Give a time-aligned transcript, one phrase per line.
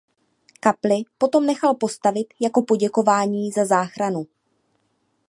[0.59, 4.27] Kapli potom nechal postavit jako poděkování za záchranu.